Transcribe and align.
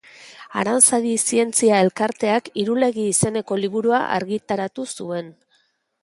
Aranzadi 0.59 1.09
zientzia 1.33 1.81
elkarteak 1.87 2.49
Irulegi 2.61 3.05
izeneko 3.11 3.59
liburua 3.65 3.99
argitaratu 4.17 4.87
zuen 5.01 5.29